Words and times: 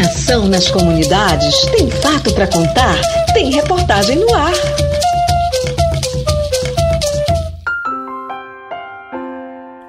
Ação 0.00 0.46
nas 0.46 0.70
comunidades? 0.70 1.54
Tem 1.70 1.90
fato 1.90 2.34
para 2.34 2.46
contar? 2.46 3.00
Tem 3.32 3.50
reportagem 3.50 4.18
no 4.18 4.34
ar. 4.34 4.52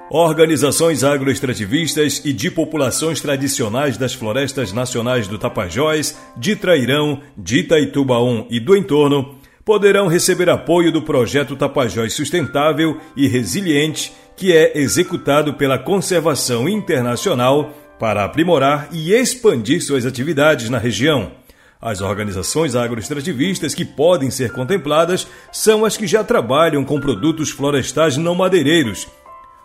Organizações 0.10 1.04
agroextrativistas 1.04 2.22
e 2.24 2.32
de 2.32 2.50
populações 2.50 3.20
tradicionais 3.20 3.98
das 3.98 4.14
florestas 4.14 4.72
nacionais 4.72 5.28
do 5.28 5.38
Tapajós, 5.38 6.18
de 6.38 6.56
Trairão, 6.56 7.22
de 7.38 7.60
Itaitubaum 7.60 8.48
e 8.50 8.62
do 8.62 8.78
entorno 8.78 9.36
poderão 9.66 10.08
receber 10.08 10.50
apoio 10.50 10.94
do 10.94 11.02
projeto 11.02 11.58
Tapajós 11.58 12.14
Sustentável 12.14 12.98
e 13.18 13.28
Resiliente, 13.28 14.14
que 14.38 14.56
é 14.56 14.78
executado 14.80 15.56
pela 15.56 15.78
Conservação 15.78 16.70
Internacional 16.70 17.74
para 18.00 18.24
aprimorar 18.24 18.90
e 18.92 19.14
expandir 19.14 19.84
suas 19.84 20.06
atividades 20.06 20.70
na 20.70 20.78
região. 20.78 21.32
As 21.80 22.02
organizações 22.02 22.76
agroextrativistas 22.76 23.76
que 23.76 23.86
podem 23.86 24.32
ser 24.32 24.52
contempladas 24.52 25.28
são 25.52 25.86
as 25.86 25.96
que 25.96 26.08
já 26.08 26.24
trabalham 26.24 26.84
com 26.84 27.00
produtos 27.00 27.52
florestais 27.52 28.18
não 28.18 28.34
madeireiros. 28.34 29.08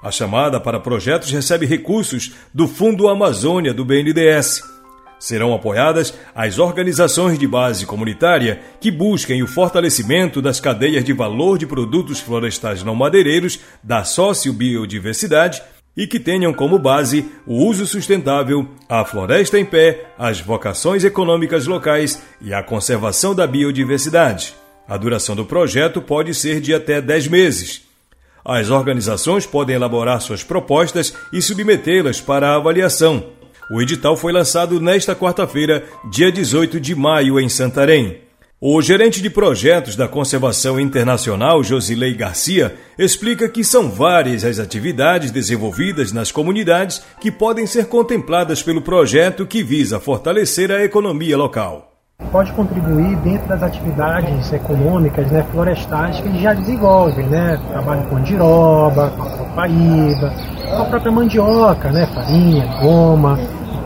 A 0.02 0.10
chamada 0.10 0.60
para 0.60 0.80
projetos 0.80 1.30
recebe 1.30 1.64
recursos 1.64 2.32
do 2.52 2.68
Fundo 2.68 3.08
Amazônia 3.08 3.72
do 3.72 3.84
BNDES. 3.84 4.62
Serão 5.18 5.54
apoiadas 5.54 6.12
as 6.34 6.58
organizações 6.58 7.38
de 7.38 7.46
base 7.46 7.86
comunitária 7.86 8.60
que 8.80 8.90
busquem 8.90 9.40
o 9.42 9.46
fortalecimento 9.46 10.42
das 10.42 10.58
cadeias 10.58 11.04
de 11.04 11.12
valor 11.12 11.56
de 11.56 11.66
produtos 11.66 12.18
florestais 12.18 12.82
não 12.82 12.96
madeireiros, 12.96 13.60
da 13.82 14.02
sociobiodiversidade 14.02 15.62
e 15.96 16.06
que 16.06 16.18
tenham 16.18 16.52
como 16.52 16.78
base 16.78 17.26
o 17.46 17.64
uso 17.66 17.86
sustentável, 17.86 18.66
a 18.88 19.04
floresta 19.04 19.58
em 19.58 19.64
pé, 19.64 20.06
as 20.18 20.40
vocações 20.40 21.04
econômicas 21.04 21.66
locais 21.66 22.22
e 22.40 22.54
a 22.54 22.62
conservação 22.62 23.34
da 23.34 23.46
biodiversidade. 23.46 24.54
A 24.88 24.96
duração 24.96 25.36
do 25.36 25.44
projeto 25.44 26.00
pode 26.00 26.34
ser 26.34 26.60
de 26.60 26.74
até 26.74 27.00
10 27.00 27.28
meses. 27.28 27.82
As 28.44 28.70
organizações 28.70 29.46
podem 29.46 29.76
elaborar 29.76 30.20
suas 30.20 30.42
propostas 30.42 31.14
e 31.32 31.40
submetê-las 31.40 32.20
para 32.20 32.56
avaliação. 32.56 33.24
O 33.70 33.80
edital 33.80 34.16
foi 34.16 34.32
lançado 34.32 34.80
nesta 34.80 35.14
quarta-feira, 35.14 35.84
dia 36.10 36.32
18 36.32 36.80
de 36.80 36.94
maio, 36.94 37.38
em 37.38 37.48
Santarém. 37.48 38.20
O 38.64 38.80
gerente 38.80 39.20
de 39.20 39.28
projetos 39.28 39.96
da 39.96 40.06
Conservação 40.06 40.78
Internacional, 40.78 41.64
Josilei 41.64 42.14
Garcia, 42.14 42.76
explica 42.96 43.48
que 43.48 43.64
são 43.64 43.90
várias 43.90 44.44
as 44.44 44.60
atividades 44.60 45.32
desenvolvidas 45.32 46.12
nas 46.12 46.30
comunidades 46.30 47.02
que 47.20 47.28
podem 47.28 47.66
ser 47.66 47.86
contempladas 47.86 48.62
pelo 48.62 48.80
projeto 48.80 49.44
que 49.48 49.64
visa 49.64 49.98
fortalecer 49.98 50.70
a 50.70 50.84
economia 50.84 51.36
local. 51.36 51.90
Pode 52.30 52.52
contribuir 52.52 53.16
dentro 53.16 53.48
das 53.48 53.64
atividades 53.64 54.52
econômicas 54.52 55.28
né, 55.32 55.44
florestais 55.50 56.20
que 56.20 56.40
já 56.40 56.54
desenvolvem, 56.54 57.26
né? 57.26 57.60
Trabalho 57.68 58.06
com 58.06 58.16
andiroba, 58.18 59.10
com 59.10 59.44
copaíba, 59.44 60.32
com 60.70 60.82
a 60.82 60.84
própria 60.84 61.10
mandioca, 61.10 61.90
né? 61.90 62.06
Farinha, 62.14 62.64
goma, 62.80 63.36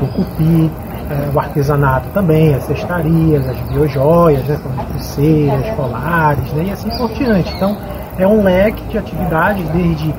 tucupi, 0.01 0.71
é, 1.11 1.31
o 1.35 1.39
artesanato 1.39 2.09
também, 2.11 2.55
as 2.55 2.65
cestarias, 2.65 3.49
as 3.49 3.59
biojoias, 3.69 4.45
né, 4.45 4.59
como 4.63 4.81
as 4.81 4.87
pulseiras, 4.89 5.71
colares, 5.77 6.53
né, 6.53 6.65
e 6.69 6.71
assim 6.73 6.91
por 6.91 7.13
diante. 7.13 7.53
Então, 7.55 7.77
é 8.19 8.27
um 8.27 8.43
leque 8.43 8.83
de 8.87 8.99
atividades, 8.99 9.69
desde 9.71 10.15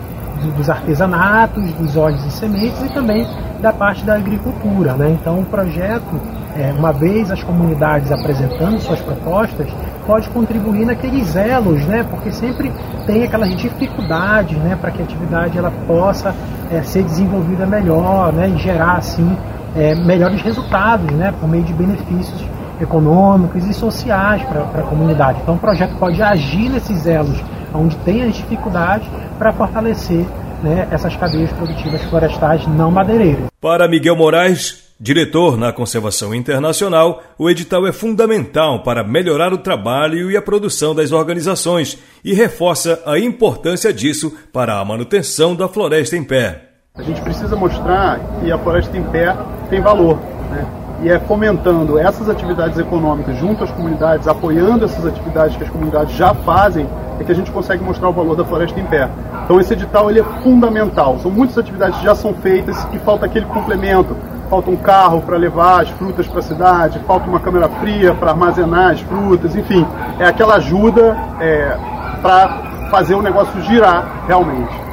dos 0.56 0.70
artesanatos, 0.70 1.72
dos 1.74 1.98
óleos 1.98 2.24
e 2.26 2.32
sementes 2.32 2.82
e 2.84 2.94
também 2.94 3.28
da 3.60 3.74
parte 3.74 4.04
da 4.04 4.16
agricultura. 4.16 4.94
Né? 4.94 5.18
Então, 5.20 5.40
o 5.40 5.46
projeto, 5.46 6.20
é, 6.56 6.72
uma 6.78 6.92
vez 6.94 7.32
as 7.32 7.42
comunidades 7.44 8.12
apresentando 8.12 8.80
suas 8.80 9.02
propostas, 9.02 9.68
pode 10.06 10.30
contribuir 10.30 10.86
naqueles 10.86 11.36
elos, 11.36 11.84
né? 11.86 12.06
porque 12.10 12.32
sempre 12.32 12.72
tem 13.06 13.24
aquelas 13.24 13.56
dificuldades 13.56 14.58
né? 14.60 14.78
para 14.80 14.92
que 14.92 15.02
a 15.02 15.06
atividade 15.06 15.58
ela 15.58 15.72
possa 15.88 16.36
é, 16.72 16.82
ser 16.82 17.04
desenvolvida 17.04 17.66
melhor 17.66 18.32
né? 18.32 18.50
e 18.50 18.58
gerar 18.58 18.98
assim 18.98 19.36
é, 19.78 19.96
melhores 19.96 20.42
resultados, 20.42 21.10
né, 21.12 21.34
por 21.40 21.48
meio 21.48 21.64
de 21.64 21.74
benefícios 21.74 22.44
econômicos 22.82 23.66
e 23.66 23.74
sociais 23.74 24.44
para 24.44 24.62
a 24.62 24.84
comunidade. 24.84 25.40
Então 25.42 25.56
o 25.56 25.60
projeto 25.60 25.96
pode 25.98 26.22
agir 26.22 26.70
nesses 26.70 27.06
elos 27.06 27.38
onde 27.74 27.96
tem 27.98 28.24
as 28.24 28.36
dificuldades 28.36 29.08
para 29.38 29.54
fortalecer 29.54 30.26
né, 30.64 30.88
essas 30.92 31.16
cadeias 31.16 31.52
produtivas 31.52 32.02
florestais 32.04 32.68
não 32.68 32.92
madeireiras. 32.92 33.46
Para 33.62 33.88
Miguel 33.88 34.16
Moraes, 34.16 34.94
diretor 35.00 35.58
na 35.58 35.72
Conservação 35.72 36.34
Internacional, 36.34 37.22
o 37.38 37.50
edital 37.50 37.86
é 37.86 37.92
fundamental 37.92 38.82
para 38.84 39.04
melhorar 39.04 39.54
o 39.54 39.60
trabalho 39.60 40.32
e 40.32 40.38
a 40.38 40.42
produção 40.42 40.96
das 40.96 41.12
organizações 41.12 41.98
e 42.24 42.34
reforça 42.34 43.02
a 43.06 43.20
importância 43.20 43.94
disso 43.94 44.36
para 44.52 44.80
a 44.80 44.86
manutenção 44.86 45.56
da 45.56 45.68
floresta 45.68 46.16
em 46.16 46.24
pé. 46.24 46.64
A 46.96 47.04
gente 47.04 47.22
precisa 47.22 47.56
mostrar 47.56 48.20
que 48.40 48.52
a 48.52 48.58
floresta 48.58 48.98
em 48.98 49.04
pé 49.04 49.36
tem 49.68 49.82
valor. 49.82 50.18
Né? 50.52 50.66
E 51.04 51.10
é 51.10 51.20
fomentando 51.20 52.00
essas 52.00 52.30
atividades 52.30 52.78
econômicas 52.80 53.38
junto 53.38 53.64
às 53.64 53.72
comunidades, 53.72 54.28
apoiando 54.28 54.86
essas 54.86 55.06
atividades 55.06 55.56
que 55.56 55.64
as 55.64 55.70
comunidades 55.70 56.16
já 56.16 56.34
fazem, 56.34 56.88
é 57.20 57.24
que 57.24 57.32
a 57.32 57.36
gente 57.36 57.52
consegue 57.52 57.84
mostrar 57.84 58.10
o 58.10 58.14
valor 58.14 58.36
da 58.36 58.44
floresta 58.44 58.80
em 58.80 58.86
pé. 58.86 59.08
Então 59.44 59.60
esse 59.60 59.74
edital 59.74 60.10
ele 60.10 60.20
é 60.20 60.24
fundamental. 60.44 61.18
São 61.20 61.32
muitas 61.32 61.58
atividades 61.58 62.00
que 62.00 62.06
já 62.06 62.16
são 62.16 62.34
feitas 62.34 62.88
e 62.92 63.00
falta 63.00 63.26
aquele 63.26 63.46
complemento. 63.46 64.16
Falta 64.50 64.72
um 64.72 64.78
carro 64.78 65.22
para 65.22 65.38
levar 65.38 65.84
as 65.84 65.90
frutas 65.90 66.26
para 66.26 66.40
a 66.40 66.44
cidade, 66.44 67.00
falta 67.00 67.30
uma 67.30 67.40
câmera 67.40 67.68
fria 67.68 68.14
para 68.14 68.32
armazenar 68.32 68.92
as 68.92 69.02
frutas, 69.02 69.56
enfim, 69.56 69.86
é 70.20 70.26
aquela 70.26 70.56
ajuda 70.56 71.18
é, 71.42 71.78
para 72.22 72.48
fazer 72.90 73.16
o 73.16 73.22
negócio 73.22 73.62
girar 73.62 74.24
realmente. 74.26 74.87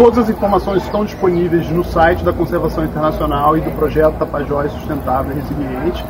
Todas 0.00 0.16
as 0.20 0.30
informações 0.30 0.82
estão 0.82 1.04
disponíveis 1.04 1.68
no 1.68 1.84
site 1.84 2.24
da 2.24 2.32
Conservação 2.32 2.82
Internacional 2.86 3.54
e 3.58 3.60
do 3.60 3.70
projeto 3.72 4.16
Tapajós 4.16 4.72
Sustentável 4.72 5.30
e 5.30 5.34
Resiliente. 5.38 6.02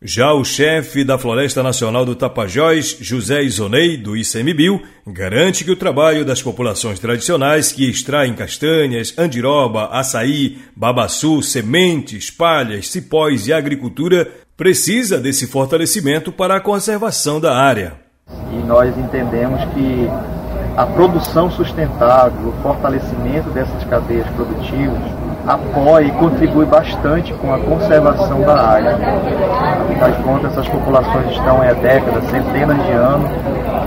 Já 0.00 0.32
o 0.32 0.44
chefe 0.44 1.02
da 1.02 1.18
Floresta 1.18 1.60
Nacional 1.60 2.04
do 2.04 2.14
Tapajós, 2.14 2.96
José 3.00 3.42
Isonei, 3.42 3.96
do 3.96 4.16
ICMBio, 4.16 4.80
garante 5.04 5.64
que 5.64 5.72
o 5.72 5.76
trabalho 5.76 6.24
das 6.24 6.40
populações 6.40 7.00
tradicionais 7.00 7.72
que 7.72 7.90
extraem 7.90 8.32
castanhas, 8.32 9.12
andiroba, 9.18 9.86
açaí, 9.86 10.58
babaçu, 10.76 11.42
sementes, 11.42 12.30
palhas, 12.30 12.90
cipós 12.90 13.48
e 13.48 13.52
agricultura 13.52 14.30
precisa 14.56 15.18
desse 15.18 15.48
fortalecimento 15.48 16.30
para 16.30 16.58
a 16.58 16.60
conservação 16.60 17.40
da 17.40 17.56
área. 17.56 17.94
E 18.52 18.64
nós 18.64 18.96
entendemos 18.96 19.60
que 19.74 20.08
a 20.76 20.86
produção 20.86 21.50
sustentável, 21.50 22.48
o 22.48 22.62
fortalecimento 22.62 23.50
dessas 23.50 23.84
cadeias 23.84 24.26
produtivas 24.28 24.98
apoia 25.46 26.06
e 26.06 26.10
contribui 26.12 26.64
bastante 26.64 27.32
com 27.34 27.52
a 27.52 27.58
conservação 27.58 28.40
da 28.42 28.54
área. 28.54 28.94
Afinal 28.94 30.10
de 30.10 30.22
contas, 30.22 30.52
essas 30.52 30.68
populações 30.68 31.30
estão 31.30 31.60
há 31.60 31.72
décadas, 31.72 32.24
centenas 32.24 32.76
de 32.86 32.92
anos, 32.92 33.30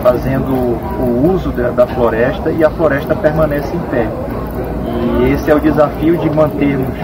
fazendo 0.03 0.51
o 0.51 1.31
uso 1.33 1.51
da 1.51 1.87
floresta 1.87 2.51
e 2.51 2.63
a 2.63 2.69
floresta 2.69 3.15
permanece 3.15 3.75
em 3.75 3.79
pé. 3.89 4.07
E 5.19 5.33
esse 5.33 5.49
é 5.49 5.55
o 5.55 5.59
desafio 5.59 6.17
de 6.17 6.29
mantermos 6.29 6.95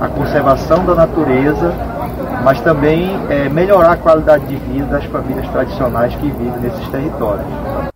a 0.00 0.08
conservação 0.08 0.84
da 0.84 0.96
natureza, 0.96 1.72
mas 2.42 2.60
também 2.60 3.10
é, 3.28 3.48
melhorar 3.48 3.92
a 3.92 3.96
qualidade 3.96 4.46
de 4.46 4.56
vida 4.56 4.86
das 4.86 5.04
famílias 5.04 5.48
tradicionais 5.50 6.14
que 6.16 6.26
vivem 6.26 6.60
nesses 6.60 6.88
territórios. 6.88 7.46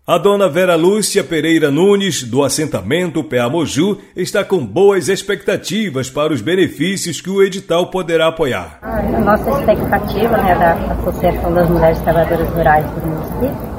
A 0.07 0.19
dona 0.19 0.49
Vera 0.49 0.77
Lúcia 0.77 1.25
Pereira 1.25 1.71
Nunes, 1.71 2.23
do 2.23 2.45
assentamento 2.45 3.25
Peamoju, 3.25 3.99
está 4.15 4.45
com 4.45 4.65
boas 4.65 5.09
expectativas 5.09 6.09
para 6.09 6.33
os 6.33 6.41
benefícios 6.41 7.21
que 7.21 7.29
o 7.29 7.43
edital 7.43 7.91
poderá 7.91 8.29
apoiar. 8.29 8.79
A 8.83 9.21
nossa 9.21 9.51
expectativa 9.51 10.37
né, 10.37 10.55
da 10.55 10.95
Associação 10.95 11.53
das 11.53 11.69
Mulheres 11.69 11.99
Trabalhadoras 12.01 12.49
Rurais 12.51 12.87
do 12.87 13.07
município 13.07 13.77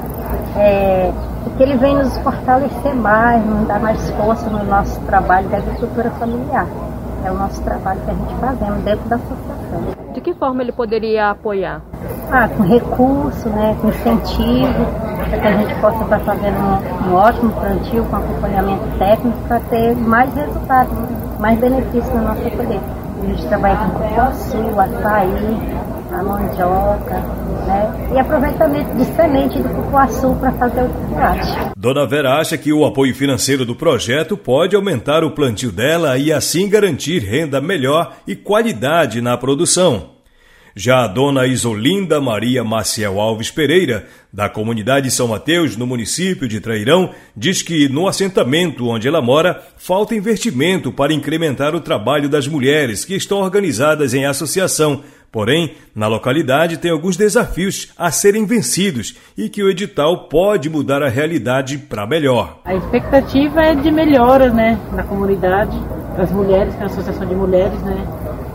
é 0.56 1.12
que 1.56 1.62
ele 1.62 1.76
vem 1.76 1.96
nos 1.96 2.16
fortalecer 2.18 2.94
mais, 2.94 3.44
nos 3.44 3.66
dar 3.66 3.80
mais 3.80 4.10
força 4.10 4.48
no 4.50 4.64
nosso 4.64 5.00
trabalho 5.00 5.48
da 5.48 5.56
agricultura 5.56 6.10
familiar. 6.10 6.66
É 7.24 7.30
o 7.30 7.34
nosso 7.34 7.62
trabalho 7.62 8.00
que 8.00 8.10
a 8.10 8.14
gente 8.14 8.34
fazemos 8.36 8.82
dentro 8.84 9.08
da 9.08 9.16
associação. 9.16 10.12
De 10.14 10.20
que 10.20 10.34
forma 10.34 10.62
ele 10.62 10.72
poderia 10.72 11.30
apoiar? 11.30 11.82
Ah, 12.30 12.48
com 12.48 12.62
recurso, 12.62 13.48
né, 13.48 13.76
com 13.80 13.88
incentivo, 13.88 14.84
para 15.28 15.38
que 15.38 15.46
a 15.46 15.52
gente 15.52 15.74
possa 15.80 16.04
estar 16.04 16.20
fazendo 16.20 16.56
um, 16.58 17.08
um 17.08 17.14
ótimo 17.14 17.52
plantio 17.52 18.04
com 18.04 18.16
acompanhamento 18.16 18.98
técnico 18.98 19.38
para 19.46 19.60
ter 19.60 19.94
mais 19.96 20.32
resultados, 20.34 20.98
mais 21.38 21.58
benefícios 21.58 22.14
na 22.14 22.22
nossa 22.22 22.50
colheita. 22.50 22.84
A 23.22 23.26
gente 23.26 23.46
trabalha 23.46 23.76
com 23.76 23.90
cupuaçu, 23.90 24.80
açaí, 24.80 25.58
a 26.10 26.22
mandioca, 26.22 27.14
né? 27.66 28.10
E 28.14 28.18
aproveitamento 28.18 28.96
de 28.96 29.04
semente 29.14 29.58
do 29.58 29.68
cupuaçu 29.68 30.34
para 30.36 30.52
fazer 30.52 30.82
o 30.82 30.88
chocolate. 30.88 31.72
Dona 31.76 32.06
Vera 32.06 32.38
acha 32.38 32.56
que 32.56 32.72
o 32.72 32.84
apoio 32.84 33.14
financeiro 33.14 33.64
do 33.64 33.74
projeto 33.74 34.36
pode 34.36 34.74
aumentar 34.74 35.22
o 35.22 35.30
plantio 35.30 35.70
dela 35.70 36.16
e 36.18 36.32
assim 36.32 36.68
garantir 36.68 37.20
renda 37.20 37.60
melhor 37.60 38.16
e 38.26 38.34
qualidade 38.34 39.20
na 39.20 39.36
produção. 39.36 40.18
Já 40.80 41.02
a 41.02 41.08
dona 41.08 41.44
Isolinda 41.44 42.20
Maria 42.20 42.62
Maciel 42.62 43.20
Alves 43.20 43.50
Pereira, 43.50 44.06
da 44.32 44.48
comunidade 44.48 45.10
São 45.10 45.26
Mateus, 45.26 45.76
no 45.76 45.88
município 45.88 46.46
de 46.46 46.60
Trairão, 46.60 47.12
diz 47.36 47.62
que 47.62 47.88
no 47.88 48.06
assentamento 48.06 48.86
onde 48.86 49.08
ela 49.08 49.20
mora 49.20 49.60
falta 49.76 50.14
investimento 50.14 50.92
para 50.92 51.12
incrementar 51.12 51.74
o 51.74 51.80
trabalho 51.80 52.28
das 52.28 52.46
mulheres 52.46 53.04
que 53.04 53.16
estão 53.16 53.38
organizadas 53.38 54.14
em 54.14 54.24
associação. 54.24 55.02
Porém, 55.30 55.74
na 55.94 56.06
localidade 56.06 56.78
tem 56.78 56.90
alguns 56.90 57.16
desafios 57.16 57.92
a 57.98 58.10
serem 58.10 58.46
vencidos 58.46 59.14
e 59.36 59.48
que 59.48 59.62
o 59.62 59.68
edital 59.68 60.28
pode 60.28 60.70
mudar 60.70 61.02
a 61.02 61.08
realidade 61.08 61.76
para 61.76 62.06
melhor. 62.06 62.60
A 62.64 62.74
expectativa 62.74 63.62
é 63.62 63.74
de 63.74 63.90
melhoras 63.90 64.52
né, 64.54 64.78
na 64.92 65.02
comunidade, 65.02 65.78
das 66.16 66.32
mulheres, 66.32 66.74
que 66.74 66.82
é 66.82 66.86
Associação 66.86 67.26
de 67.26 67.34
Mulheres, 67.34 67.80
né, 67.82 68.04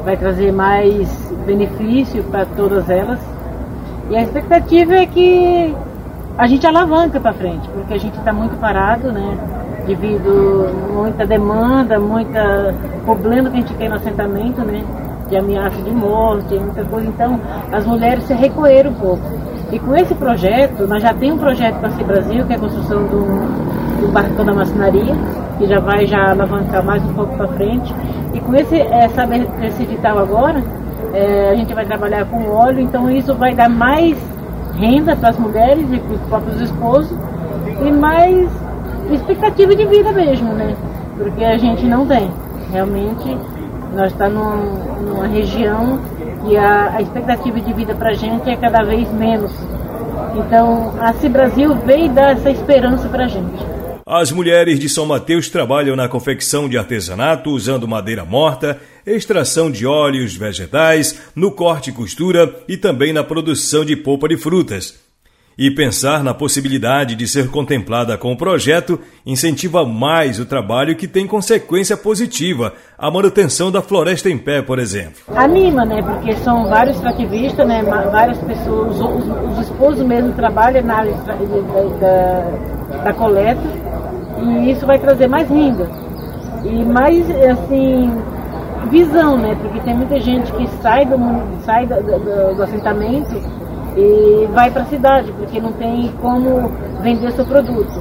vai 0.04 0.18
trazer 0.18 0.52
mais 0.52 1.08
benefício 1.46 2.24
para 2.24 2.46
todas 2.46 2.90
elas. 2.90 3.20
E 4.10 4.16
a 4.16 4.24
expectativa 4.24 4.96
é 4.96 5.06
que 5.06 5.74
a 6.38 6.48
gente 6.48 6.66
alavanca 6.66 7.20
para 7.20 7.34
frente, 7.34 7.70
porque 7.70 7.94
a 7.94 7.98
gente 7.98 8.18
está 8.18 8.34
muito 8.34 8.58
parado, 8.58 9.12
né? 9.12 9.38
Devido 9.86 10.92
muita 10.94 11.26
demanda, 11.26 12.00
muita 12.00 12.76
problema 13.06 13.50
que 13.50 13.58
a 13.58 13.60
gente 13.60 13.74
tem 13.76 13.90
no 13.90 13.96
assentamento, 13.96 14.62
né? 14.62 14.84
De 15.30 15.38
ameaça 15.38 15.82
de 15.82 15.92
morte, 15.92 16.58
muita 16.60 16.84
coisa. 16.86 17.08
Então, 17.08 17.40
as 17.72 17.86
mulheres 17.86 18.24
se 18.26 18.34
recolheram 18.34 18.92
um 18.92 18.96
pouco. 18.96 19.24
E 19.72 19.80
com 19.80 19.96
esse 19.96 20.14
projeto, 20.14 20.88
nós 20.88 21.02
já 21.02 21.14
temos 21.14 21.38
um 21.38 21.40
projeto 21.40 21.80
para 21.80 21.90
a 21.90 22.04
Brasil, 22.04 22.46
que 22.46 22.54
é 22.54 22.56
a 22.56 22.60
construção 22.60 23.04
do, 23.08 23.26
do 24.02 24.44
da 24.44 24.54
maçonaria, 24.54 25.16
que 25.58 25.66
já 25.66 25.80
vai 25.80 26.06
já 26.06 26.32
alavancar 26.32 26.84
mais 26.84 27.04
um 27.04 27.14
pouco 27.14 27.36
para 27.36 27.48
frente. 27.50 27.94
E 28.34 28.40
com 28.40 28.54
esse, 28.54 28.80
essa, 28.80 29.28
esse 29.66 29.84
edital 29.84 30.20
agora, 30.20 30.64
é, 31.14 31.50
a 31.52 31.56
gente 31.56 31.74
vai 31.74 31.86
trabalhar 31.86 32.26
com 32.26 32.50
óleo, 32.50 32.80
então 32.80 33.10
isso 33.10 33.34
vai 33.36 33.54
dar 33.54 33.70
mais 33.70 34.18
renda 34.76 35.16
para 35.16 35.30
as 35.30 35.40
mulheres 35.40 35.86
e 35.92 36.00
para 36.00 36.14
os 36.14 36.22
próprios 36.22 36.62
esposos 36.62 37.18
e 37.86 37.92
mais 37.92 38.50
expectativa 39.12 39.76
de 39.76 39.86
vida 39.86 40.12
mesmo, 40.12 40.54
né? 40.54 40.76
Porque 41.18 41.44
a 41.44 41.58
gente 41.58 41.86
não 41.86 42.06
tem. 42.06 42.30
Realmente, 42.72 43.38
nós 43.94 44.12
estamos 44.12 44.44
tá 44.44 45.02
numa 45.02 45.28
região 45.28 46.02
e 46.50 46.58
a, 46.58 46.96
a 46.96 47.02
expectativa 47.02 47.60
de 47.60 47.74
vida 47.74 47.96
para 47.96 48.10
a 48.10 48.14
gente 48.14 48.50
é 48.50 48.56
cada 48.56 48.84
vez 48.84 49.12
menos. 49.14 49.52
Então, 50.36 50.96
a 51.00 51.14
CI 51.14 51.30
Brasil 51.30 51.76
veio 51.86 52.12
dar 52.12 52.32
essa 52.32 52.50
esperança 52.50 53.08
para 53.08 53.26
a 53.26 53.28
gente. 53.28 53.64
As 54.06 54.32
mulheres 54.32 54.80
de 54.80 54.90
São 54.90 55.06
Mateus 55.06 55.48
trabalham 55.48 55.96
na 55.96 56.10
confecção 56.10 56.68
de 56.68 56.78
artesanato 56.78 57.52
usando 57.52 57.88
madeira 57.88 58.26
morta, 58.26 58.80
extração 59.06 59.72
de 59.72 59.86
óleos 59.86 60.36
vegetais, 60.36 61.22
no 61.36 61.52
corte 61.52 61.90
e 61.90 61.94
costura 61.94 62.54
e 62.68 62.76
também 62.76 63.14
na 63.14 63.24
produção 63.24 63.86
de 63.86 63.96
polpa 63.96 64.28
de 64.28 64.38
frutas. 64.38 65.03
E 65.58 65.70
pensar 65.70 66.24
na 66.24 66.34
possibilidade 66.34 67.16
de 67.16 67.28
ser 67.28 67.50
contemplada 67.50 68.18
com 68.18 68.32
o 68.32 68.38
projeto 68.38 69.00
incentiva 69.26 69.86
mais 69.86 70.40
o 70.40 70.46
trabalho 70.46 70.96
que 70.96 71.08
tem 71.08 71.28
consequência 71.28 71.96
positiva, 71.96 72.74
a 72.98 73.12
manutenção 73.12 73.72
da 73.72 73.82
floresta 73.82 74.30
em 74.30 74.38
pé, 74.38 74.62
por 74.62 74.80
exemplo. 74.80 75.22
Anima, 75.36 75.86
né? 75.86 76.02
Porque 76.02 76.34
são 76.38 76.68
vários 76.68 76.96
extrativistas, 76.96 77.68
né? 77.68 77.84
Várias 77.84 78.38
pessoas, 78.40 79.00
os, 79.00 79.52
os 79.52 79.66
esposos 79.68 80.06
mesmo 80.06 80.34
trabalham 80.34 80.84
na 80.84 80.96
área 80.96 81.14
da, 81.14 81.36
da, 81.36 83.04
da 83.04 83.14
coleta 83.14 83.62
e 84.42 84.72
isso 84.72 84.86
vai 84.86 84.98
trazer 84.98 85.28
mais 85.28 85.48
renda 85.50 85.90
e 86.66 86.86
mais, 86.86 87.30
assim, 87.30 88.10
visão, 88.90 89.38
né? 89.38 89.56
Porque 89.62 89.80
tem 89.82 89.96
muita 89.96 90.20
gente 90.20 90.52
que 90.54 90.68
sai 90.82 91.06
do, 91.06 91.18
sai 91.66 91.86
do, 91.86 91.96
do, 91.96 92.56
do 92.56 92.64
assentamento 92.64 93.63
e 93.96 94.48
vai 94.48 94.72
para 94.72 94.84
a 94.84 94.86
cidade, 94.86 95.32
porque 95.34 95.60
não 95.60 95.72
tem 95.74 96.12
como 96.22 96.72
vender 97.02 97.32
seu 97.34 97.46
produto. 97.46 97.94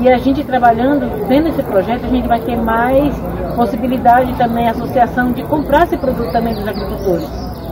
E 0.00 0.08
a 0.08 0.18
gente 0.18 0.42
trabalhando, 0.44 1.26
vendo 1.26 1.48
esse 1.48 1.62
projeto, 1.62 2.06
a 2.06 2.08
gente 2.08 2.26
vai 2.26 2.40
ter 2.40 2.56
mais 2.56 3.14
possibilidade 3.54 4.34
também, 4.38 4.68
associação, 4.68 5.32
de 5.32 5.42
comprar 5.44 5.84
esse 5.84 5.96
produto 5.96 6.32
também 6.32 6.54
dos 6.54 6.66
agricultores 6.66 7.28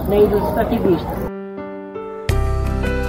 né, 0.08 0.22
e 0.22 0.26
dos 0.26 0.42
extrativistas. 0.48 1.28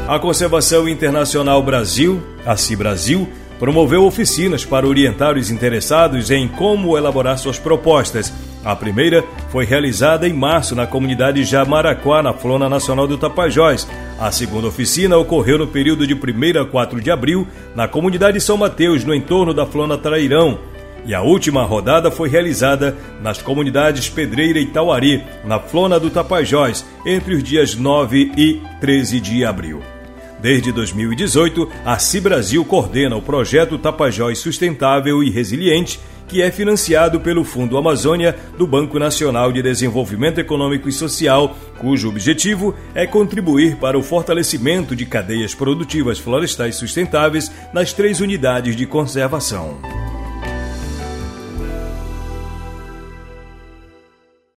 A 0.07 0.17
Conservação 0.19 0.87
Internacional 0.87 1.61
Brasil, 1.61 2.21
a 2.45 2.55
CI 2.55 2.75
Brasil, 2.75 3.27
promoveu 3.59 4.05
oficinas 4.05 4.65
para 4.65 4.87
orientar 4.87 5.37
os 5.37 5.51
interessados 5.51 6.31
em 6.31 6.47
como 6.47 6.97
elaborar 6.97 7.37
suas 7.37 7.59
propostas. 7.59 8.33
A 8.63 8.75
primeira 8.75 9.23
foi 9.49 9.65
realizada 9.65 10.27
em 10.27 10.33
março 10.33 10.75
na 10.75 10.85
comunidade 10.85 11.43
Jamaraquá, 11.43 12.21
na 12.21 12.33
Flona 12.33 12.67
Nacional 12.67 13.07
do 13.07 13.17
Tapajós. 13.17 13.87
A 14.19 14.31
segunda 14.31 14.67
oficina 14.67 15.17
ocorreu 15.17 15.57
no 15.57 15.67
período 15.67 16.05
de 16.05 16.13
1 16.13 16.61
a 16.61 16.65
4 16.65 16.99
de 16.99 17.09
abril 17.09 17.47
na 17.73 17.87
comunidade 17.87 18.41
São 18.41 18.57
Mateus, 18.57 19.05
no 19.05 19.15
entorno 19.15 19.53
da 19.53 19.65
Flona 19.65 19.97
Trairão. 19.97 20.59
E 21.05 21.15
a 21.15 21.21
última 21.21 21.63
rodada 21.63 22.11
foi 22.11 22.27
realizada 22.27 22.97
nas 23.21 23.41
comunidades 23.41 24.09
Pedreira 24.09 24.59
e 24.59 24.65
Tauari, 24.65 25.23
na 25.45 25.57
Flona 25.57 25.97
do 25.97 26.09
Tapajós, 26.09 26.85
entre 27.05 27.35
os 27.35 27.43
dias 27.43 27.75
9 27.75 28.33
e 28.35 28.61
13 28.81 29.21
de 29.21 29.45
abril. 29.45 29.81
Desde 30.41 30.71
2018, 30.71 31.69
a 31.83 31.99
Cibrasil 31.99 32.63
coordena 32.63 33.15
o 33.15 33.21
projeto 33.21 33.77
Tapajós 33.77 34.39
Sustentável 34.39 35.21
e 35.21 35.29
Resiliente, 35.29 35.99
que 36.29 36.41
é 36.41 36.49
financiado 36.49 37.19
pelo 37.19 37.43
Fundo 37.43 37.77
Amazônia 37.77 38.35
do 38.57 38.65
Banco 38.65 38.97
Nacional 38.97 39.51
de 39.51 39.61
Desenvolvimento 39.61 40.39
Econômico 40.39 40.87
e 40.87 40.93
Social, 40.93 41.57
cujo 41.79 42.07
objetivo 42.07 42.73
é 42.93 43.05
contribuir 43.05 43.75
para 43.77 43.97
o 43.97 44.03
fortalecimento 44.03 44.95
de 44.95 45.05
cadeias 45.05 45.53
produtivas 45.53 46.19
florestais 46.19 46.75
sustentáveis 46.75 47.51
nas 47.73 47.91
três 47.91 48.21
unidades 48.21 48.75
de 48.75 48.85
conservação. 48.85 49.77